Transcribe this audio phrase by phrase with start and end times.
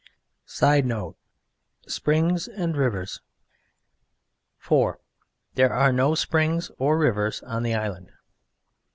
[0.47, 1.15] [Sidenote:
[1.85, 3.21] Springs and Rivers.]
[4.59, 4.93] IV.
[5.53, 8.09] There are no springs or rivers in the Island.